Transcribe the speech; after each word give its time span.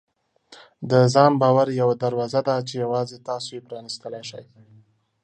د 0.89 0.91
ځان 1.13 1.31
باور 1.41 1.67
یوه 1.81 1.95
دروازه 2.03 2.41
ده 2.47 2.55
چې 2.67 2.73
یوازې 2.83 3.17
تاسو 3.29 3.49
یې 3.55 3.61
پرانیستلی 3.67 4.21
شئ. 4.29 4.45